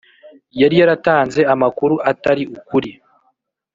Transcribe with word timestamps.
yari 0.61 0.75
yaratanze 0.81 1.41
amakuru 1.53 1.95
atari 2.11 2.43
ukuri 2.57 2.91